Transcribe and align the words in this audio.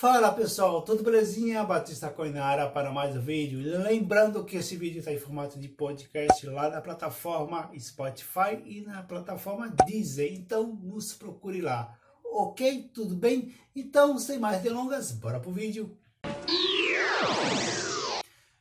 Fala 0.00 0.32
pessoal, 0.32 0.80
tudo 0.80 1.02
belezinha? 1.02 1.62
Batista 1.62 2.08
Coinara 2.08 2.70
para 2.70 2.90
mais 2.90 3.14
um 3.14 3.20
vídeo. 3.20 3.60
Lembrando 3.82 4.42
que 4.46 4.56
esse 4.56 4.74
vídeo 4.74 5.00
está 5.00 5.12
em 5.12 5.18
formato 5.18 5.58
de 5.58 5.68
podcast 5.68 6.46
lá 6.46 6.70
na 6.70 6.80
plataforma 6.80 7.70
Spotify 7.78 8.62
e 8.64 8.80
na 8.80 9.02
plataforma 9.02 9.68
Deezer, 9.84 10.32
então 10.32 10.68
nos 10.82 11.12
procure 11.12 11.60
lá. 11.60 11.98
Ok? 12.24 12.90
Tudo 12.94 13.14
bem? 13.14 13.54
Então, 13.76 14.18
sem 14.18 14.38
mais 14.38 14.62
delongas, 14.62 15.12
bora 15.12 15.38
pro 15.38 15.52
vídeo. 15.52 15.94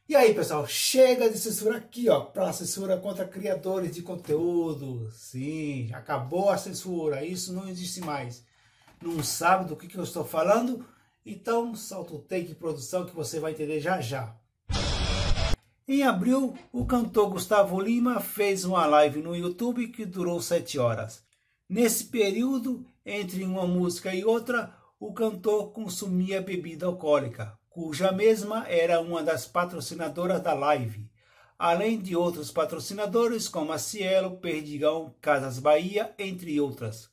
E 0.10 0.18
aí 0.18 0.34
pessoal, 0.34 0.68
chega 0.68 1.30
de 1.30 1.40
censura 1.40 1.78
aqui 1.78 2.10
ó, 2.10 2.20
para 2.20 2.52
censura 2.52 2.98
contra 2.98 3.26
criadores 3.26 3.96
de 3.96 4.02
conteúdo. 4.02 5.10
Sim, 5.14 5.90
acabou 5.94 6.50
a 6.50 6.58
censura, 6.58 7.24
isso 7.24 7.54
não 7.54 7.70
existe 7.70 8.02
mais. 8.02 8.44
Não 9.02 9.24
sabe 9.24 9.70
do 9.70 9.78
que, 9.78 9.88
que 9.88 9.98
eu 9.98 10.04
estou 10.04 10.26
falando? 10.26 10.86
Então, 11.26 11.76
solta 11.76 12.14
o 12.14 12.20
take 12.20 12.56
produção 12.56 13.06
que 13.06 13.16
você 13.16 13.40
vai 13.40 13.52
entender 13.52 13.80
já 13.80 14.02
já. 14.02 14.36
Em 15.88 16.04
abril, 16.04 16.56
o 16.72 16.86
cantor 16.86 17.32
Gustavo 17.32 17.80
Lima 17.80 18.20
fez 18.20 18.64
uma 18.64 18.86
live 18.86 19.22
no 19.22 19.36
YouTube 19.36 19.88
que 19.88 20.06
durou 20.06 20.40
7 20.40 20.78
horas. 20.78 21.24
Nesse 21.68 22.06
período, 22.06 22.86
entre 23.06 23.44
uma 23.44 23.66
música 23.66 24.14
e 24.14 24.24
outra, 24.24 24.74
o 25.00 25.14
cantor 25.14 25.72
consumia 25.72 26.42
bebida 26.42 26.86
alcoólica, 26.86 27.58
cuja 27.70 28.12
mesma 28.12 28.68
era 28.68 29.02
uma 29.02 29.24
das 29.24 29.48
patrocinadoras 29.48 30.42
da 30.42 30.54
live, 30.54 31.10
além 31.58 32.00
de 32.00 32.16
outros 32.16 32.52
patrocinadores 32.52 33.48
como 33.48 33.72
a 33.72 33.78
Cielo, 33.78 34.38
Perdigão, 34.38 35.16
Casas 35.20 35.58
Bahia, 35.58 36.14
entre 36.20 36.60
outras. 36.62 37.10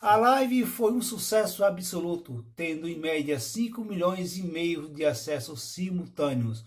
A 0.00 0.14
live 0.14 0.64
foi 0.64 0.92
um 0.92 1.02
sucesso 1.02 1.64
absoluto, 1.64 2.46
tendo 2.54 2.88
em 2.88 2.96
média 2.96 3.40
5 3.40 3.84
milhões 3.84 4.38
e 4.38 4.44
meio 4.44 4.88
de 4.88 5.04
acessos 5.04 5.60
simultâneos. 5.60 6.64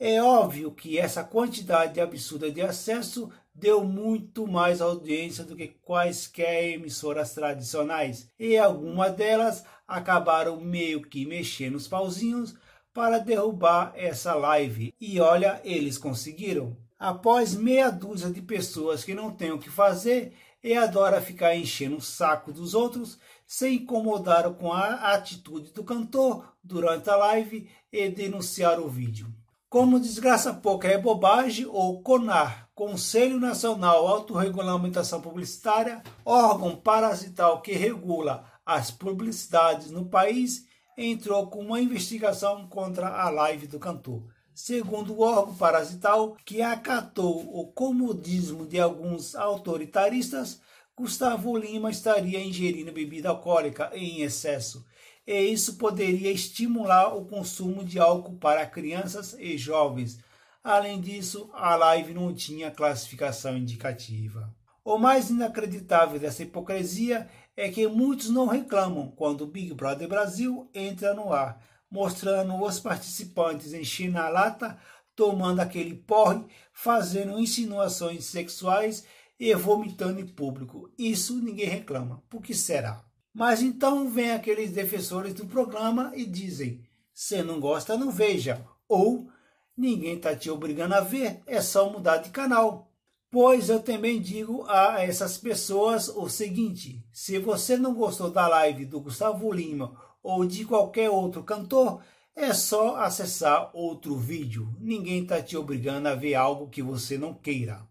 É 0.00 0.22
óbvio 0.22 0.72
que 0.72 0.98
essa 0.98 1.22
quantidade 1.22 2.00
absurda 2.00 2.50
de 2.50 2.62
acesso 2.62 3.30
deu 3.54 3.84
muito 3.84 4.46
mais 4.46 4.80
audiência 4.80 5.44
do 5.44 5.54
que 5.54 5.68
quaisquer 5.82 6.72
emissoras 6.72 7.34
tradicionais, 7.34 8.26
e 8.38 8.56
algumas 8.56 9.14
delas 9.14 9.62
acabaram 9.86 10.58
meio 10.58 11.02
que 11.02 11.26
mexendo 11.26 11.74
os 11.74 11.86
pauzinhos 11.86 12.54
para 12.94 13.18
derrubar 13.18 13.92
essa 13.94 14.32
live. 14.32 14.94
E 14.98 15.20
olha, 15.20 15.60
eles 15.62 15.98
conseguiram. 15.98 16.74
Após 16.98 17.54
meia 17.54 17.90
dúzia 17.90 18.30
de 18.30 18.40
pessoas 18.40 19.04
que 19.04 19.12
não 19.12 19.30
têm 19.30 19.52
o 19.52 19.58
que 19.58 19.68
fazer, 19.68 20.32
e 20.66 20.76
adora 20.76 21.20
ficar 21.20 21.54
enchendo 21.54 21.98
o 21.98 22.02
saco 22.02 22.52
dos 22.52 22.74
outros, 22.74 23.20
se 23.46 23.70
incomodaram 23.70 24.52
com 24.52 24.72
a 24.72 25.12
atitude 25.14 25.72
do 25.72 25.84
cantor 25.84 26.52
durante 26.60 27.08
a 27.08 27.14
live 27.14 27.70
e 27.92 28.08
denunciaram 28.08 28.84
o 28.84 28.88
vídeo. 28.88 29.32
Como 29.68 30.00
desgraça 30.00 30.52
pouca 30.52 30.88
é 30.88 30.98
bobagem, 30.98 31.66
ou 31.66 32.02
CONAR, 32.02 32.68
Conselho 32.74 33.38
Nacional 33.38 34.08
Autorregulamentação 34.08 35.20
Publicitária, 35.20 36.02
órgão 36.24 36.74
parasital 36.74 37.62
que 37.62 37.70
regula 37.70 38.44
as 38.66 38.90
publicidades 38.90 39.92
no 39.92 40.06
país, 40.06 40.66
entrou 40.98 41.46
com 41.46 41.60
uma 41.60 41.80
investigação 41.80 42.66
contra 42.66 43.06
a 43.06 43.30
live 43.30 43.68
do 43.68 43.78
cantor 43.78 44.35
segundo 44.56 45.12
o 45.12 45.20
órgão 45.20 45.54
parasital 45.54 46.34
que 46.42 46.62
acatou 46.62 47.46
o 47.54 47.66
comodismo 47.66 48.66
de 48.66 48.80
alguns 48.80 49.34
autoritaristas, 49.34 50.62
Gustavo 50.96 51.58
Lima 51.58 51.90
estaria 51.90 52.42
ingerindo 52.42 52.90
bebida 52.90 53.28
alcoólica 53.28 53.90
em 53.92 54.22
excesso, 54.22 54.82
e 55.26 55.38
isso 55.42 55.76
poderia 55.76 56.32
estimular 56.32 57.14
o 57.14 57.26
consumo 57.26 57.84
de 57.84 57.98
álcool 57.98 58.38
para 58.38 58.64
crianças 58.64 59.36
e 59.38 59.58
jovens. 59.58 60.18
Além 60.64 61.02
disso, 61.02 61.50
a 61.52 61.76
live 61.76 62.14
não 62.14 62.32
tinha 62.32 62.70
classificação 62.70 63.58
indicativa. 63.58 64.50
O 64.82 64.96
mais 64.96 65.28
inacreditável 65.28 66.18
dessa 66.18 66.42
hipocrisia 66.42 67.28
é 67.54 67.68
que 67.68 67.86
muitos 67.86 68.30
não 68.30 68.46
reclamam 68.46 69.12
quando 69.16 69.42
o 69.42 69.46
Big 69.46 69.74
Brother 69.74 70.08
Brasil 70.08 70.70
entra 70.72 71.12
no 71.12 71.30
ar 71.30 71.60
mostrando 71.96 72.62
os 72.62 72.78
participantes 72.78 73.72
enchendo 73.72 74.18
a 74.18 74.28
lata, 74.28 74.78
tomando 75.14 75.60
aquele 75.60 75.94
porre, 75.94 76.44
fazendo 76.70 77.40
insinuações 77.40 78.26
sexuais 78.26 79.02
e 79.40 79.54
vomitando 79.54 80.20
em 80.20 80.26
público. 80.26 80.90
Isso 80.98 81.34
ninguém 81.36 81.70
reclama. 81.70 82.22
Por 82.28 82.42
que 82.42 82.52
será? 82.54 83.02
Mas 83.32 83.62
então 83.62 84.10
vem 84.10 84.32
aqueles 84.32 84.72
defensores 84.72 85.32
do 85.32 85.46
programa 85.46 86.12
e 86.14 86.26
dizem: 86.26 86.86
se 87.14 87.42
não 87.42 87.58
gosta, 87.58 87.96
não 87.96 88.10
veja. 88.10 88.62
Ou 88.86 89.30
ninguém 89.74 90.16
está 90.16 90.36
te 90.36 90.50
obrigando 90.50 90.94
a 90.94 91.00
ver, 91.00 91.42
é 91.46 91.62
só 91.62 91.90
mudar 91.90 92.18
de 92.18 92.28
canal. 92.28 92.92
Pois 93.30 93.70
eu 93.70 93.80
também 93.80 94.20
digo 94.20 94.66
a 94.68 95.02
essas 95.02 95.38
pessoas 95.38 96.10
o 96.10 96.28
seguinte: 96.28 97.02
se 97.10 97.38
você 97.38 97.78
não 97.78 97.94
gostou 97.94 98.30
da 98.30 98.46
live 98.48 98.84
do 98.84 99.00
Gustavo 99.00 99.50
Lima 99.50 100.05
ou 100.26 100.44
de 100.44 100.64
qualquer 100.64 101.08
outro 101.08 101.44
cantor, 101.44 102.02
é 102.34 102.52
só 102.52 102.96
acessar 102.96 103.70
outro 103.72 104.16
vídeo. 104.16 104.74
Ninguém 104.80 105.22
está 105.22 105.40
te 105.40 105.56
obrigando 105.56 106.08
a 106.08 106.16
ver 106.16 106.34
algo 106.34 106.68
que 106.68 106.82
você 106.82 107.16
não 107.16 107.32
queira. 107.32 107.86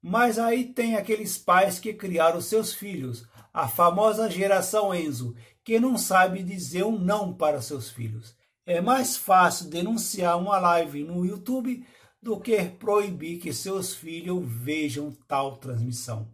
Mas 0.00 0.38
aí 0.38 0.72
tem 0.72 0.94
aqueles 0.94 1.36
pais 1.36 1.80
que 1.80 1.92
criaram 1.92 2.40
seus 2.40 2.72
filhos, 2.72 3.26
a 3.52 3.66
famosa 3.66 4.30
geração 4.30 4.94
Enzo, 4.94 5.34
que 5.64 5.80
não 5.80 5.98
sabe 5.98 6.44
dizer 6.44 6.84
um 6.84 6.96
não 6.96 7.34
para 7.34 7.60
seus 7.60 7.90
filhos. 7.90 8.36
É 8.64 8.80
mais 8.80 9.16
fácil 9.16 9.68
denunciar 9.68 10.38
uma 10.38 10.60
live 10.60 11.02
no 11.02 11.26
YouTube 11.26 11.84
do 12.22 12.38
que 12.38 12.62
proibir 12.66 13.40
que 13.40 13.52
seus 13.52 13.92
filhos 13.92 14.40
vejam 14.46 15.10
tal 15.26 15.56
transmissão. 15.56 16.32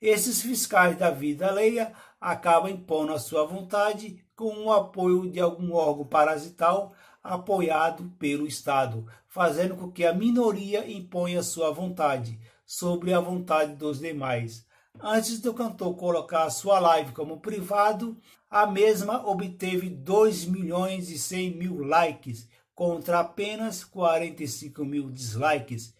Esses 0.00 0.40
fiscais 0.40 0.96
da 0.96 1.10
vida 1.10 1.48
alheia 1.48 1.92
acabam 2.18 2.70
impondo 2.70 3.12
a 3.12 3.18
sua 3.18 3.44
vontade 3.44 4.23
com 4.36 4.64
o 4.64 4.72
apoio 4.72 5.30
de 5.30 5.40
algum 5.40 5.72
órgão 5.74 6.04
parasital 6.04 6.92
apoiado 7.22 8.12
pelo 8.18 8.46
Estado, 8.46 9.06
fazendo 9.26 9.76
com 9.76 9.90
que 9.90 10.04
a 10.04 10.12
minoria 10.12 10.90
imponha 10.90 11.42
sua 11.42 11.70
vontade 11.70 12.38
sobre 12.66 13.12
a 13.12 13.20
vontade 13.20 13.74
dos 13.74 13.98
demais. 13.98 14.66
Antes 15.00 15.40
do 15.40 15.52
cantor 15.52 15.96
colocar 15.96 16.48
sua 16.50 16.78
live 16.78 17.12
como 17.12 17.40
privado, 17.40 18.16
a 18.48 18.66
mesma 18.66 19.26
obteve 19.28 19.88
2 19.88 20.44
milhões 20.44 21.10
e 21.10 21.18
100 21.18 21.56
mil 21.56 21.82
likes 21.82 22.48
contra 22.74 23.20
apenas 23.20 23.82
45 23.84 24.84
mil 24.84 25.10
dislikes. 25.10 25.94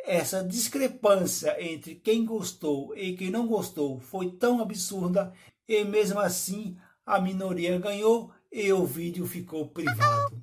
Essa 0.00 0.42
discrepância 0.42 1.56
entre 1.62 1.96
quem 1.96 2.24
gostou 2.24 2.96
e 2.96 3.14
quem 3.14 3.30
não 3.30 3.46
gostou 3.46 4.00
foi 4.00 4.30
tão 4.30 4.60
absurda 4.62 5.32
e 5.68 5.84
mesmo 5.84 6.18
assim 6.18 6.76
a 7.08 7.18
minoria 7.18 7.78
ganhou 7.78 8.30
e 8.52 8.70
o 8.70 8.84
vídeo 8.84 9.26
ficou 9.26 9.66
privado. 9.66 10.42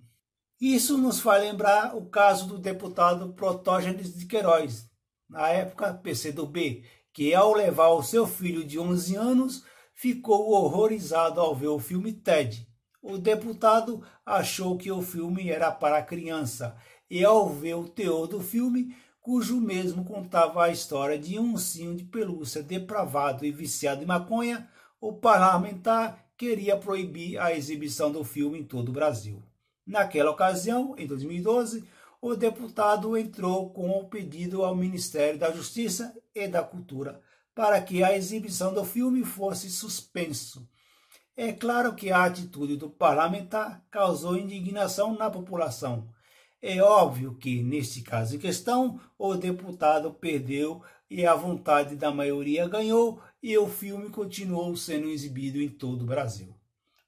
Isso 0.60 0.98
nos 0.98 1.20
faz 1.20 1.44
lembrar 1.44 1.96
o 1.96 2.08
caso 2.08 2.48
do 2.48 2.58
deputado 2.58 3.34
Protógenes 3.34 4.16
de 4.16 4.26
Queiroz, 4.26 4.90
na 5.30 5.48
época 5.50 5.94
PCdoB, 5.94 6.84
que 7.14 7.36
ao 7.36 7.54
levar 7.54 7.90
o 7.90 8.02
seu 8.02 8.26
filho 8.26 8.66
de 8.66 8.80
11 8.80 9.16
anos, 9.16 9.64
ficou 9.94 10.50
horrorizado 10.54 11.40
ao 11.40 11.54
ver 11.54 11.68
o 11.68 11.78
filme 11.78 12.12
Ted. 12.12 12.68
O 13.00 13.20
deputado 13.20 14.04
achou 14.26 14.76
que 14.76 14.92
o 14.92 15.04
filme 15.04 15.52
era 15.52 15.72
para 15.72 16.02
criança 16.02 16.76
e 17.08 17.24
ao 17.24 17.48
ver 17.48 17.76
o 17.76 17.88
teor 17.88 18.26
do 18.26 18.42
filme, 18.42 18.96
cujo 19.22 19.62
mesmo 19.62 20.04
contava 20.04 20.64
a 20.64 20.72
história 20.72 21.20
de 21.20 21.38
um 21.38 21.52
ursinho 21.52 21.96
de 21.96 22.06
pelúcia 22.06 22.64
depravado 22.64 23.46
e 23.46 23.52
viciado 23.52 24.02
em 24.02 24.08
maconha, 24.08 24.68
o 25.00 25.14
parlamentar 25.14 26.25
queria 26.38 26.78
proibir 26.78 27.40
a 27.40 27.54
exibição 27.54 28.12
do 28.12 28.24
filme 28.24 28.60
em 28.60 28.64
todo 28.64 28.90
o 28.90 28.94
Brasil. 28.94 29.44
Naquela 29.86 30.32
ocasião, 30.32 30.96
em 30.98 31.06
2012, 31.06 31.84
o 32.22 32.36
deputado 32.36 33.16
entrou 33.16 33.70
com 33.70 33.90
o 33.90 34.08
pedido 34.10 34.64
ao 34.64 34.76
Ministério 34.76 35.40
da 35.40 35.52
Justiça 35.52 36.16
e 36.34 36.48
da 36.48 36.64
Cultura 36.64 37.22
para 37.56 37.82
que 37.82 38.04
a 38.04 38.16
exibição 38.16 38.74
do 38.74 38.84
filme 38.84 39.24
fosse 39.24 39.70
suspenso. 39.70 40.68
É 41.38 41.54
claro 41.54 41.96
que 41.96 42.12
a 42.12 42.26
atitude 42.26 42.76
do 42.76 42.90
parlamentar 42.90 43.82
causou 43.90 44.38
indignação 44.38 45.18
na 45.18 45.32
população. 45.32 46.10
É 46.62 46.82
óbvio 46.82 47.36
que, 47.36 47.64
neste 47.64 48.02
caso 48.02 48.36
em 48.36 48.40
questão, 48.40 49.00
o 49.18 49.36
deputado 49.36 50.14
perdeu 50.14 50.82
e 51.10 51.26
a 51.26 51.36
vontade 51.36 51.96
da 51.96 52.12
maioria 52.12 52.68
ganhou 52.68 53.22
e 53.46 53.56
o 53.60 53.68
filme 53.68 54.10
continuou 54.10 54.76
sendo 54.76 55.08
exibido 55.08 55.62
em 55.62 55.70
todo 55.70 56.02
o 56.02 56.08
Brasil. 56.08 56.48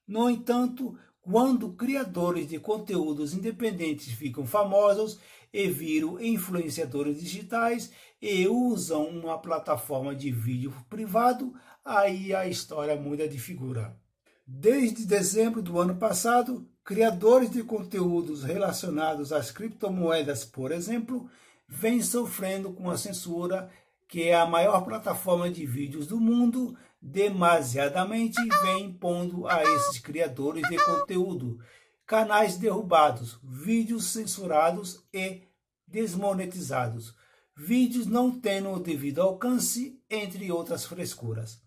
No 0.06 0.30
entanto, 0.30 0.96
quando 1.20 1.72
criadores 1.72 2.48
de 2.48 2.60
conteúdos 2.60 3.34
independentes 3.34 4.12
ficam 4.12 4.46
famosos 4.46 5.18
e 5.52 5.66
viram 5.66 6.20
influenciadores 6.20 7.20
digitais 7.20 7.90
e 8.22 8.46
usam 8.46 9.08
uma 9.08 9.36
plataforma 9.36 10.14
de 10.14 10.30
vídeo 10.30 10.72
privado, 10.88 11.52
aí 11.84 12.32
a 12.32 12.46
história 12.46 12.94
muda 12.94 13.26
de 13.26 13.36
figura. 13.40 13.96
Desde 14.46 15.06
dezembro 15.06 15.60
do 15.60 15.76
ano 15.80 15.96
passado, 15.96 16.70
criadores 16.84 17.50
de 17.50 17.64
conteúdos 17.64 18.44
relacionados 18.44 19.32
às 19.32 19.50
criptomoedas, 19.50 20.44
por 20.44 20.70
exemplo, 20.70 21.28
vêm 21.66 22.00
sofrendo 22.00 22.72
com 22.72 22.88
a 22.88 22.96
censura 22.96 23.68
que 24.08 24.24
é 24.24 24.34
a 24.34 24.46
maior 24.46 24.80
plataforma 24.84 25.50
de 25.50 25.66
vídeos 25.66 26.06
do 26.06 26.18
mundo, 26.18 26.74
demasiadamente 27.00 28.40
vem 28.62 28.86
impondo 28.86 29.46
a 29.46 29.62
esses 29.62 30.00
criadores 30.00 30.66
de 30.68 30.76
conteúdo 30.82 31.58
canais 32.06 32.56
derrubados, 32.56 33.38
vídeos 33.44 34.06
censurados 34.06 35.06
e 35.12 35.42
desmonetizados, 35.86 37.14
vídeos 37.54 38.06
não 38.06 38.30
tendo 38.30 38.70
o 38.70 38.80
devido 38.80 39.20
alcance, 39.20 40.02
entre 40.08 40.50
outras 40.50 40.86
frescuras. 40.86 41.60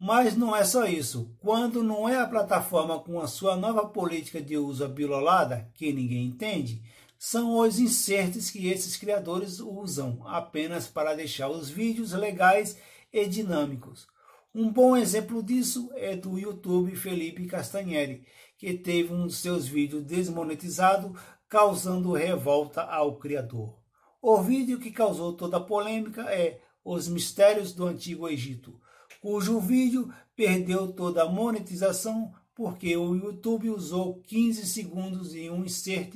Mas 0.00 0.34
não 0.34 0.56
é 0.56 0.64
só 0.64 0.86
isso. 0.86 1.36
Quando 1.38 1.82
não 1.82 2.08
é 2.08 2.18
a 2.18 2.26
plataforma 2.26 2.98
com 3.00 3.20
a 3.20 3.28
sua 3.28 3.54
nova 3.54 3.86
política 3.86 4.40
de 4.40 4.56
uso 4.56 4.84
abilolada, 4.84 5.70
que 5.74 5.92
ninguém 5.92 6.26
entende, 6.26 6.82
são 7.24 7.56
os 7.56 7.78
inserts 7.78 8.50
que 8.50 8.66
esses 8.66 8.96
criadores 8.96 9.60
usam 9.60 10.26
apenas 10.26 10.88
para 10.88 11.14
deixar 11.14 11.48
os 11.48 11.70
vídeos 11.70 12.10
legais 12.10 12.76
e 13.12 13.24
dinâmicos. 13.26 14.08
Um 14.52 14.68
bom 14.68 14.96
exemplo 14.96 15.40
disso 15.40 15.88
é 15.94 16.16
do 16.16 16.36
YouTube 16.36 16.96
Felipe 16.96 17.46
Castanheri, 17.46 18.26
que 18.58 18.74
teve 18.74 19.14
um 19.14 19.28
de 19.28 19.34
seus 19.34 19.68
vídeos 19.68 20.02
desmonetizado, 20.02 21.16
causando 21.48 22.12
revolta 22.12 22.82
ao 22.82 23.14
criador. 23.14 23.78
O 24.20 24.42
vídeo 24.42 24.80
que 24.80 24.90
causou 24.90 25.32
toda 25.32 25.58
a 25.58 25.64
polêmica 25.64 26.22
é 26.22 26.60
Os 26.84 27.06
Mistérios 27.06 27.72
do 27.72 27.86
Antigo 27.86 28.28
Egito, 28.28 28.80
cujo 29.20 29.60
vídeo 29.60 30.12
perdeu 30.34 30.92
toda 30.92 31.22
a 31.22 31.28
monetização 31.28 32.34
porque 32.52 32.96
o 32.96 33.14
YouTube 33.14 33.70
usou 33.70 34.20
15 34.22 34.66
segundos 34.66 35.34
em 35.34 35.50
um 35.50 35.64
insert 35.64 36.14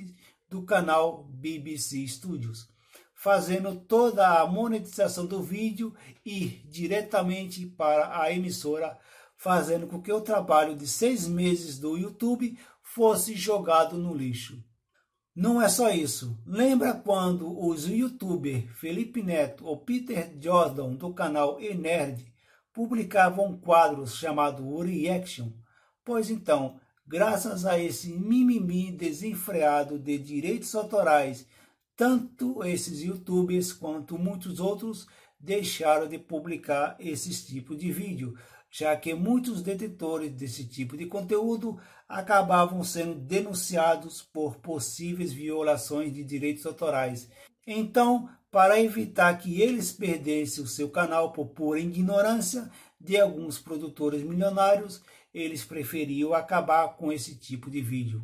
do 0.56 0.62
canal 0.62 1.24
BBC 1.24 2.08
Studios, 2.08 2.66
fazendo 3.14 3.76
toda 3.76 4.40
a 4.40 4.46
monetização 4.46 5.26
do 5.26 5.42
vídeo 5.42 5.94
ir 6.24 6.62
diretamente 6.66 7.66
para 7.66 8.18
a 8.18 8.32
emissora 8.32 8.98
fazendo 9.36 9.86
com 9.86 10.00
que 10.00 10.10
o 10.10 10.22
trabalho 10.22 10.74
de 10.74 10.86
seis 10.86 11.28
meses 11.28 11.78
do 11.78 11.98
YouTube 11.98 12.58
fosse 12.82 13.34
jogado 13.34 13.98
no 13.98 14.14
lixo. 14.14 14.64
Não 15.34 15.60
é 15.60 15.68
só 15.68 15.90
isso. 15.90 16.38
Lembra 16.46 16.94
quando 16.94 17.62
os 17.62 17.86
youtubers 17.86 18.64
Felipe 18.78 19.22
Neto 19.22 19.66
ou 19.66 19.76
Peter 19.76 20.34
Jordan 20.40 20.94
do 20.94 21.12
canal 21.12 21.60
Enerd 21.60 22.24
publicavam 22.72 23.58
quadros 23.58 24.16
chamados 24.16 24.64
Reaction? 24.86 25.52
Pois 26.02 26.30
então, 26.30 26.80
graças 27.06 27.64
a 27.64 27.78
esse 27.78 28.12
mimimi 28.12 28.90
desenfreado 28.90 29.98
de 29.98 30.18
direitos 30.18 30.74
autorais, 30.74 31.46
tanto 31.94 32.64
esses 32.64 33.00
youtubers 33.00 33.72
quanto 33.72 34.18
muitos 34.18 34.58
outros 34.58 35.06
deixaram 35.38 36.08
de 36.08 36.18
publicar 36.18 36.96
esses 36.98 37.46
tipos 37.46 37.78
de 37.78 37.92
vídeo, 37.92 38.36
já 38.70 38.96
que 38.96 39.14
muitos 39.14 39.62
detentores 39.62 40.32
desse 40.32 40.66
tipo 40.66 40.96
de 40.96 41.06
conteúdo 41.06 41.78
acabavam 42.08 42.82
sendo 42.82 43.14
denunciados 43.14 44.22
por 44.22 44.56
possíveis 44.56 45.32
violações 45.32 46.12
de 46.12 46.24
direitos 46.24 46.66
autorais. 46.66 47.28
Então, 47.66 48.28
para 48.50 48.80
evitar 48.80 49.36
que 49.38 49.60
eles 49.60 49.92
perdessem 49.92 50.64
o 50.64 50.68
seu 50.68 50.88
canal 50.88 51.32
por 51.32 51.48
pura 51.48 51.80
ignorância 51.80 52.70
de 53.00 53.18
alguns 53.18 53.58
produtores 53.58 54.22
milionários, 54.22 55.02
eles 55.36 55.62
preferiam 55.62 56.32
acabar 56.32 56.96
com 56.96 57.12
esse 57.12 57.36
tipo 57.36 57.70
de 57.70 57.82
vídeo. 57.82 58.22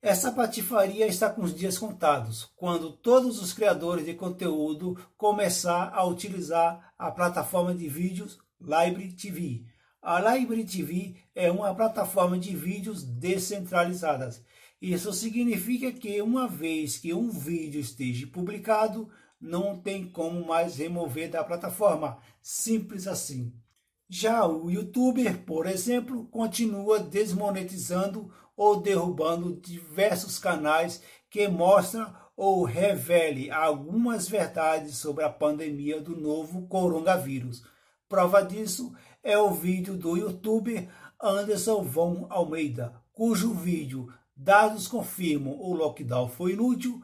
Essa 0.00 0.32
patifaria 0.32 1.06
está 1.06 1.28
com 1.28 1.42
os 1.42 1.54
dias 1.54 1.76
contados, 1.76 2.50
quando 2.56 2.90
todos 2.90 3.40
os 3.42 3.52
criadores 3.52 4.06
de 4.06 4.14
conteúdo 4.14 4.98
começar 5.18 5.92
a 5.94 6.02
utilizar 6.04 6.94
a 6.98 7.10
plataforma 7.10 7.74
de 7.74 7.88
vídeos 7.88 8.38
Library 8.58 9.12
TV. 9.12 9.64
A 10.00 10.18
Library 10.34 10.64
TV 10.64 11.16
é 11.34 11.50
uma 11.50 11.74
plataforma 11.74 12.38
de 12.38 12.56
vídeos 12.56 13.04
descentralizadas. 13.04 14.42
Isso 14.80 15.12
significa 15.12 15.92
que 15.92 16.20
uma 16.22 16.48
vez 16.48 16.98
que 16.98 17.12
um 17.12 17.30
vídeo 17.30 17.80
esteja 17.80 18.26
publicado, 18.26 19.08
não 19.42 19.76
tem 19.76 20.08
como 20.08 20.46
mais 20.46 20.76
remover 20.76 21.28
da 21.28 21.42
plataforma. 21.42 22.18
Simples 22.40 23.08
assim. 23.08 23.52
Já 24.08 24.46
o 24.46 24.70
youtuber, 24.70 25.44
por 25.44 25.66
exemplo, 25.66 26.26
continua 26.26 27.00
desmonetizando 27.00 28.32
ou 28.56 28.80
derrubando 28.80 29.60
diversos 29.60 30.38
canais 30.38 31.02
que 31.28 31.48
mostram 31.48 32.14
ou 32.36 32.64
revele 32.64 33.50
algumas 33.50 34.28
verdades 34.28 34.96
sobre 34.96 35.24
a 35.24 35.30
pandemia 35.30 36.00
do 36.00 36.14
novo 36.14 36.66
coronavírus. 36.68 37.64
Prova 38.08 38.42
disso 38.42 38.94
é 39.22 39.36
o 39.36 39.50
vídeo 39.50 39.96
do 39.96 40.16
youtuber 40.16 40.88
Anderson 41.20 41.82
Von 41.82 42.26
Almeida, 42.30 42.94
cujo 43.12 43.52
vídeo 43.52 44.08
Dados 44.36 44.88
confirmam 44.88 45.56
o 45.60 45.72
lockdown 45.74 46.28
foi 46.28 46.54
inútil, 46.54 47.00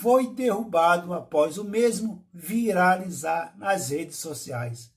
foi 0.00 0.28
derrubado 0.28 1.12
após 1.12 1.58
o 1.58 1.64
mesmo 1.64 2.24
viralizar 2.32 3.54
nas 3.58 3.90
redes 3.90 4.16
sociais. 4.16 4.90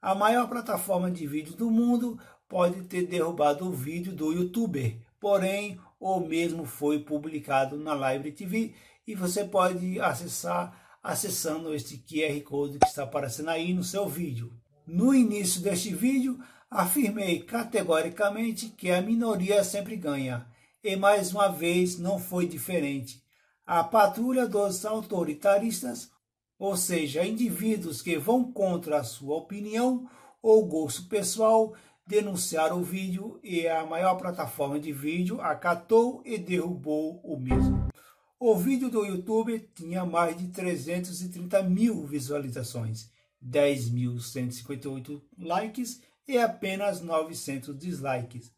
A 0.00 0.14
maior 0.14 0.48
plataforma 0.48 1.10
de 1.10 1.26
vídeo 1.26 1.54
do 1.54 1.70
mundo 1.70 2.18
pode 2.48 2.84
ter 2.84 3.06
derrubado 3.06 3.68
o 3.68 3.72
vídeo 3.72 4.14
do 4.14 4.32
youtuber, 4.32 4.96
porém 5.20 5.78
o 6.00 6.20
mesmo 6.20 6.64
foi 6.64 7.00
publicado 7.00 7.76
na 7.76 7.92
Live 7.92 8.32
TV 8.32 8.74
e 9.06 9.14
você 9.14 9.44
pode 9.44 10.00
acessar 10.00 10.98
acessando 11.02 11.74
este 11.74 11.98
QR 11.98 12.40
Code 12.40 12.78
que 12.78 12.86
está 12.86 13.02
aparecendo 13.02 13.50
aí 13.50 13.74
no 13.74 13.84
seu 13.84 14.08
vídeo. 14.08 14.50
No 14.86 15.14
início 15.14 15.60
deste 15.60 15.94
vídeo, 15.94 16.40
afirmei 16.70 17.40
categoricamente 17.40 18.70
que 18.70 18.90
a 18.90 19.02
minoria 19.02 19.62
sempre 19.62 19.96
ganha, 19.96 20.46
e 20.82 20.96
mais 20.96 21.32
uma 21.32 21.48
vez 21.48 21.98
não 21.98 22.18
foi 22.18 22.48
diferente. 22.48 23.25
A 23.66 23.82
patrulha 23.82 24.46
dos 24.46 24.86
autoritaristas, 24.86 26.08
ou 26.56 26.76
seja, 26.76 27.26
indivíduos 27.26 28.00
que 28.00 28.16
vão 28.16 28.52
contra 28.52 28.98
a 28.98 29.04
sua 29.04 29.34
opinião 29.34 30.08
ou 30.40 30.64
gosto 30.64 31.08
pessoal, 31.08 31.74
denunciaram 32.06 32.78
o 32.78 32.84
vídeo 32.84 33.40
e 33.42 33.66
a 33.66 33.84
maior 33.84 34.14
plataforma 34.14 34.78
de 34.78 34.92
vídeo 34.92 35.40
acatou 35.40 36.22
e 36.24 36.38
derrubou 36.38 37.20
o 37.24 37.36
mesmo. 37.36 37.88
O 38.38 38.54
vídeo 38.54 38.88
do 38.88 39.04
YouTube 39.04 39.58
tinha 39.74 40.04
mais 40.04 40.36
de 40.36 40.46
330 40.46 41.60
mil 41.64 42.06
visualizações, 42.06 43.10
10.158 43.44 45.20
likes 45.40 46.00
e 46.28 46.38
apenas 46.38 47.00
900 47.00 47.76
dislikes. 47.76 48.54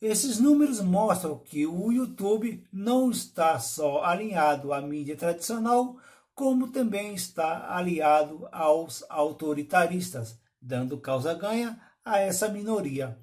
Esses 0.00 0.38
números 0.38 0.80
mostram 0.80 1.36
que 1.36 1.66
o 1.66 1.90
YouTube 1.90 2.64
não 2.72 3.10
está 3.10 3.58
só 3.58 4.04
alinhado 4.04 4.72
à 4.72 4.80
mídia 4.80 5.16
tradicional, 5.16 5.96
como 6.32 6.68
também 6.68 7.14
está 7.14 7.74
aliado 7.74 8.48
aos 8.52 9.04
autoritaristas, 9.08 10.38
dando 10.62 10.98
causa-ganha 10.98 11.80
a 12.04 12.20
essa 12.20 12.48
minoria. 12.48 13.18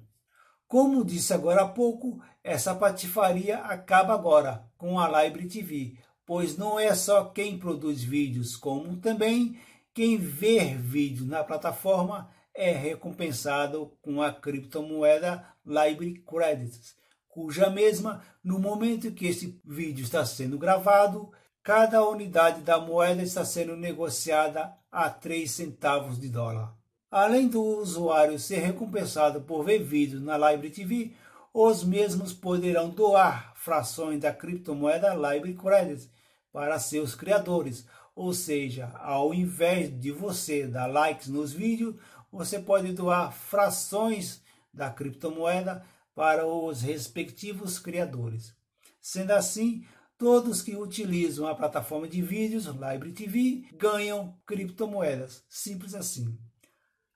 Como 0.68 1.02
disse 1.02 1.32
agora 1.32 1.62
há 1.62 1.68
pouco, 1.68 2.20
essa 2.44 2.74
patifaria 2.74 3.56
acaba 3.56 4.12
agora 4.12 4.68
com 4.76 5.00
a 5.00 5.22
Libre 5.22 5.48
TV, 5.48 5.96
pois 6.26 6.58
não 6.58 6.78
é 6.78 6.94
só 6.94 7.24
quem 7.24 7.58
produz 7.58 8.02
vídeos, 8.02 8.54
como 8.54 8.98
também 8.98 9.58
quem 9.94 10.18
vê 10.18 10.74
vídeo 10.74 11.24
na 11.24 11.42
plataforma 11.42 12.28
é 12.56 12.72
recompensado 12.72 13.92
com 14.00 14.22
a 14.22 14.32
criptomoeda 14.32 15.44
Libre 15.64 16.24
Credits, 16.26 16.96
cuja 17.28 17.68
mesma, 17.68 18.22
no 18.42 18.58
momento 18.58 19.12
que 19.12 19.26
este 19.26 19.60
vídeo 19.62 20.02
está 20.02 20.24
sendo 20.24 20.58
gravado, 20.58 21.30
cada 21.62 22.02
unidade 22.02 22.62
da 22.62 22.80
moeda 22.80 23.22
está 23.22 23.44
sendo 23.44 23.76
negociada 23.76 24.72
a 24.90 25.10
3 25.10 25.50
centavos 25.50 26.18
de 26.18 26.30
dólar. 26.30 26.74
Além 27.10 27.46
do 27.46 27.62
usuário 27.62 28.38
ser 28.38 28.60
recompensado 28.60 29.42
por 29.42 29.64
ver 29.64 29.82
vídeos 29.82 30.22
na 30.22 30.36
Libre 30.50 30.70
TV, 30.70 31.12
os 31.52 31.84
mesmos 31.84 32.32
poderão 32.32 32.88
doar 32.88 33.52
frações 33.54 34.20
da 34.20 34.32
criptomoeda 34.32 35.14
Libre 35.14 35.54
Credits 35.54 36.08
para 36.52 36.78
seus 36.78 37.14
criadores. 37.14 37.86
Ou 38.14 38.32
seja, 38.32 38.92
ao 39.00 39.34
invés 39.34 39.90
de 40.00 40.10
você 40.10 40.66
dar 40.66 40.86
likes 40.86 41.28
nos 41.28 41.52
vídeos, 41.52 41.96
você 42.30 42.58
pode 42.58 42.92
doar 42.92 43.32
frações 43.32 44.42
da 44.72 44.90
criptomoeda 44.90 45.84
para 46.14 46.46
os 46.46 46.82
respectivos 46.82 47.78
criadores. 47.78 48.54
Sendo 49.00 49.32
assim, 49.32 49.84
todos 50.18 50.62
que 50.62 50.76
utilizam 50.76 51.46
a 51.46 51.54
plataforma 51.54 52.08
de 52.08 52.22
vídeos 52.22 52.66
Libre 52.66 53.12
TV 53.12 53.64
ganham 53.74 54.34
criptomoedas. 54.46 55.44
Simples 55.48 55.94
assim. 55.94 56.36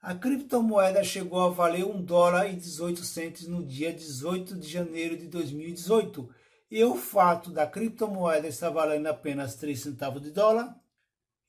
A 0.03 0.15
criptomoeda 0.15 1.05
chegou 1.05 1.41
a 1.41 1.51
valer 1.51 1.85
1 1.85 2.03
dólar 2.03 2.51
e 2.51 2.57
18 2.57 3.05
centos 3.05 3.47
no 3.47 3.63
dia 3.63 3.93
18 3.93 4.57
de 4.57 4.67
janeiro 4.67 5.17
de 5.17 5.27
2018. 5.27 6.29
E 6.71 6.83
o 6.85 6.95
fato 6.95 7.51
da 7.51 7.67
criptomoeda 7.67 8.49
estar 8.49 8.71
valendo 8.71 9.09
apenas 9.09 9.57
3 9.57 9.79
centavos 9.79 10.23
de 10.23 10.31
dólar, 10.31 10.75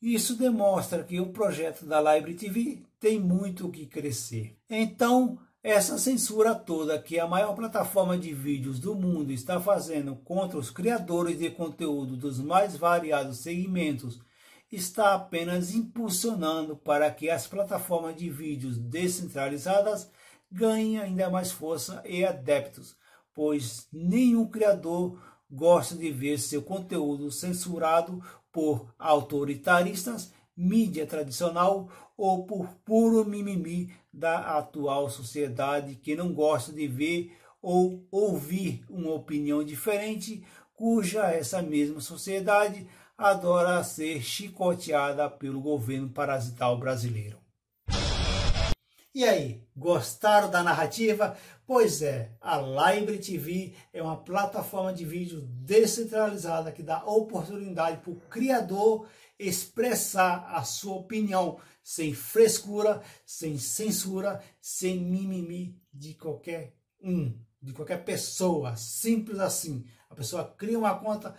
isso 0.02 0.36
demonstra 0.36 1.04
que 1.04 1.20
o 1.20 1.32
projeto 1.32 1.86
da 1.86 2.02
Libre 2.16 2.34
TV 2.34 2.82
tem 3.00 3.20
muito 3.20 3.68
o 3.68 3.72
que 3.72 3.86
crescer. 3.86 4.58
Então, 4.70 5.38
essa 5.64 6.00
censura 6.00 6.56
toda 6.56 7.02
que 7.02 7.20
a 7.20 7.28
maior 7.28 7.54
plataforma 7.54 8.18
de 8.18 8.34
vídeos 8.34 8.80
do 8.80 8.96
mundo 8.96 9.32
está 9.32 9.60
fazendo 9.60 10.16
contra 10.16 10.58
os 10.58 10.72
criadores 10.72 11.38
de 11.38 11.52
conteúdo 11.52 12.18
dos 12.18 12.40
mais 12.40 12.76
variados 12.76 13.40
segmentos 13.40 14.20
está 14.72 15.14
apenas 15.14 15.76
impulsionando 15.76 16.76
para 16.76 17.12
que 17.12 17.30
as 17.30 17.46
plataformas 17.46 18.16
de 18.16 18.30
vídeos 18.30 18.78
descentralizadas 18.80 20.10
ganhem 20.52 20.98
ainda 20.98 21.30
mais 21.30 21.52
força 21.52 22.02
e 22.06 22.26
adeptos, 22.26 22.96
pois 23.34 23.88
nenhum 23.92 24.48
criador 24.48 25.22
gosta 25.50 25.96
de 25.96 26.12
ver 26.12 26.40
seu 26.40 26.62
conteúdo 26.62 27.30
censurado 27.30 28.24
por 28.52 28.94
autoritaristas, 29.00 30.34
mídia 30.56 31.08
tradicional 31.08 31.90
ou 32.18 32.46
por 32.46 32.68
puro 32.86 33.26
mimimi 33.26 33.94
da 34.14 34.58
atual 34.58 35.10
sociedade 35.10 35.96
que 35.96 36.16
não 36.16 36.34
gosta 36.34 36.72
de 36.72 36.88
ver 36.88 37.36
ou 37.62 38.06
ouvir 38.12 38.84
uma 38.90 39.14
opinião 39.14 39.64
diferente, 39.64 40.44
cuja 40.74 41.32
essa 41.32 41.62
mesma 41.62 42.02
sociedade 42.02 42.88
adora 43.18 43.84
ser 43.84 44.22
chicoteada 44.22 45.30
pelo 45.30 45.62
governo 45.62 46.10
parasital 46.10 46.78
brasileiro. 46.78 47.38
E 49.14 49.26
aí, 49.26 49.62
gostaram 49.76 50.50
da 50.50 50.64
narrativa? 50.64 51.38
Pois 51.68 52.02
é, 52.02 52.32
a 52.40 52.62
Libre 52.62 53.18
TV 53.18 53.74
é 53.92 54.02
uma 54.02 54.16
plataforma 54.16 54.94
de 54.94 55.04
vídeo 55.04 55.42
descentralizada 55.42 56.72
que 56.72 56.82
dá 56.82 57.04
oportunidade 57.04 57.98
para 57.98 58.10
o 58.10 58.22
criador 58.30 59.06
expressar 59.38 60.50
a 60.56 60.64
sua 60.64 60.96
opinião 60.96 61.60
sem 61.84 62.14
frescura, 62.14 63.02
sem 63.26 63.58
censura, 63.58 64.42
sem 64.62 65.02
mimimi 65.02 65.78
de 65.94 66.14
qualquer 66.14 66.74
um, 67.04 67.38
de 67.62 67.74
qualquer 67.74 68.06
pessoa, 68.06 68.78
simples 68.78 69.40
assim. 69.40 69.84
A 70.10 70.16
pessoa 70.16 70.46
cria 70.58 70.80
uma 70.80 70.98
conta, 70.98 71.36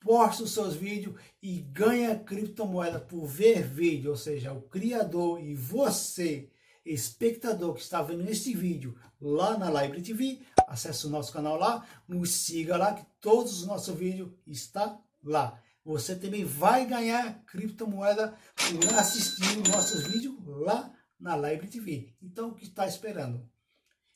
posta 0.00 0.42
os 0.42 0.52
seus 0.52 0.74
vídeos 0.74 1.14
e 1.40 1.60
ganha 1.60 2.18
criptomoeda 2.18 2.98
por 2.98 3.26
ver 3.26 3.62
vídeo, 3.62 4.10
ou 4.10 4.16
seja, 4.16 4.52
o 4.52 4.62
criador 4.62 5.40
e 5.40 5.54
você, 5.54 6.50
espectador 6.84 7.74
que 7.74 7.80
está 7.80 8.02
vendo 8.02 8.28
este 8.28 8.54
vídeo 8.54 8.96
lá 9.20 9.56
na 9.56 9.82
Libre 9.82 10.02
TV, 10.02 10.40
acesse 10.66 11.06
o 11.06 11.10
nosso 11.10 11.32
canal 11.32 11.56
lá, 11.56 11.86
nos 12.08 12.30
siga 12.30 12.76
lá 12.76 12.94
que 12.94 13.04
todos 13.20 13.60
os 13.60 13.66
nossos 13.66 13.96
vídeos 13.96 14.32
estão 14.46 15.02
lá. 15.22 15.60
Você 15.84 16.14
também 16.14 16.44
vai 16.44 16.86
ganhar 16.86 17.42
criptomoeda 17.44 18.36
por 18.54 18.94
assistir 18.94 19.58
os 19.58 19.68
nossos 19.68 20.02
vídeos 20.04 20.36
lá 20.46 20.92
na 21.18 21.36
Libre 21.36 21.68
TV. 21.68 22.14
Então, 22.20 22.48
o 22.48 22.54
que 22.54 22.64
está 22.64 22.86
esperando? 22.86 23.48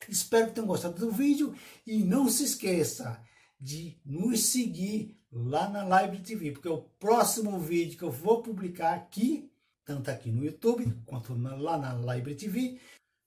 Espero 0.09 0.49
que 0.49 0.55
tenham 0.55 0.67
gostado 0.67 0.99
do 0.99 1.11
vídeo 1.11 1.55
e 1.87 2.05
não 2.05 2.29
se 2.29 2.45
esqueça 2.45 3.21
de 3.59 3.99
nos 4.05 4.45
seguir 4.47 5.19
lá 5.33 5.69
na 5.69 5.85
Live 5.85 6.21
TV, 6.21 6.53
porque 6.53 6.69
o 6.69 6.83
próximo 6.83 7.59
vídeo 7.59 7.99
que 7.99 8.05
eu 8.05 8.11
vou 8.11 8.43
publicar 8.43 8.95
aqui, 8.95 9.51
tanto 9.87 10.11
aqui 10.11 10.31
no 10.33 10.45
YouTube 10.45 10.93
quanto 11.07 11.33
lá 11.35 11.78
na 11.78 11.93
Live 11.95 12.35
TV, 12.35 12.78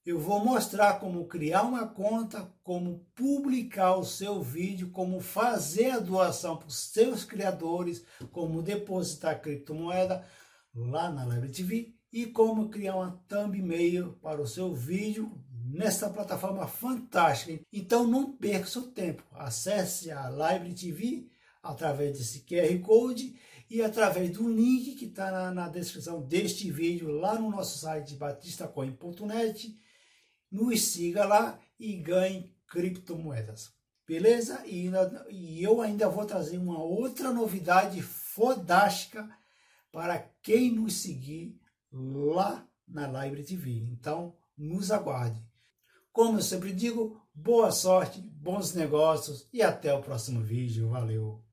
eu 0.05 0.19
vou 0.19 0.43
mostrar 0.43 0.99
como 0.99 1.25
criar 1.25 1.63
uma 1.63 1.87
conta, 1.87 2.51
como 2.63 3.05
publicar 3.15 3.95
o 3.95 4.03
seu 4.03 4.43
vídeo, 4.43 4.89
como 4.89 5.21
fazer 5.21 5.91
a 5.91 5.99
doação 5.99 6.57
para 6.57 6.67
os 6.67 6.77
seus 6.77 7.23
criadores, 7.23 8.03
como 8.31 8.61
depositar 8.61 9.41
criptomoeda 9.41 10.25
lá 10.75 11.09
na 11.09 11.23
Live 11.25 11.49
TV 11.51 11.93
e 12.11 12.25
como 12.25 12.69
criar 12.69 12.95
uma 12.95 13.23
thumbnail 13.27 14.13
para 14.21 14.41
o 14.41 14.47
seu 14.47 14.75
vídeo 14.75 15.31
nessa 15.65 16.09
plataforma 16.09 16.67
fantástica. 16.67 17.61
Então 17.71 18.05
não 18.05 18.33
perca 18.33 18.65
seu 18.65 18.83
tempo. 18.83 19.23
Acesse 19.31 20.11
a 20.11 20.27
Live 20.27 20.73
TV 20.73 21.29
através 21.61 22.17
desse 22.17 22.41
QR 22.41 22.79
Code 22.79 23.35
e 23.69 23.83
através 23.83 24.31
do 24.31 24.49
link 24.49 24.95
que 24.95 25.05
está 25.05 25.29
na, 25.29 25.51
na, 25.51 25.69
descrição 25.69 26.21
deste 26.21 26.71
vídeo 26.71 27.11
lá 27.11 27.37
no 27.37 27.51
nosso 27.51 27.77
site 27.79 28.15
batistacoin.net. 28.15 29.79
Nos 30.51 30.81
siga 30.81 31.25
lá 31.25 31.59
e 31.79 31.95
ganhe 31.95 32.55
criptomoedas. 32.67 33.71
Beleza? 34.07 34.63
E, 34.65 34.89
e 35.29 35.63
eu 35.63 35.81
ainda 35.81 36.09
vou 36.09 36.25
trazer 36.25 36.57
uma 36.57 36.81
outra 36.81 37.31
novidade 37.31 38.01
fodástica 38.01 39.29
para 39.91 40.17
quem 40.41 40.71
nos 40.71 40.95
seguir 40.95 41.59
lá 41.91 42.67
na 42.87 43.07
Live 43.07 43.43
TV. 43.43 43.71
Então, 43.91 44.35
nos 44.57 44.89
aguarde. 44.89 45.47
Como 46.11 46.39
eu 46.39 46.41
sempre 46.41 46.73
digo, 46.73 47.21
boa 47.33 47.71
sorte, 47.71 48.19
bons 48.19 48.73
negócios 48.73 49.47
e 49.53 49.61
até 49.61 49.93
o 49.93 50.01
próximo 50.01 50.41
vídeo. 50.41 50.89
Valeu! 50.89 51.48